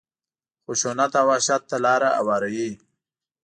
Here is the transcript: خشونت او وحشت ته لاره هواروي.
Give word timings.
خشونت 0.65 1.11
او 1.19 1.25
وحشت 1.29 1.61
ته 1.69 1.77
لاره 1.85 2.09
هواروي. 2.19 2.71